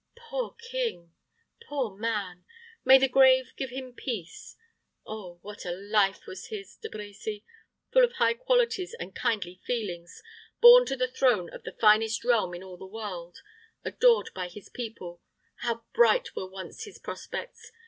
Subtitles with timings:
[0.17, 1.13] "Poor king
[1.69, 2.43] poor man!
[2.83, 4.57] May the grave give him peace!
[5.05, 7.43] Oh, what a life was his, De Brecy!
[7.93, 10.23] Full of high qualities and kindly feelings,
[10.59, 13.43] born to the throne of the finest realm in all the world,
[13.85, 15.21] adored by his people,
[15.57, 17.71] how bright were once his prospects!